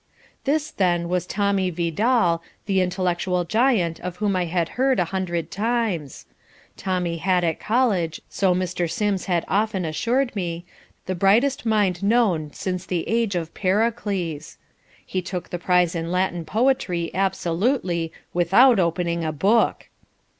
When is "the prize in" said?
15.51-16.11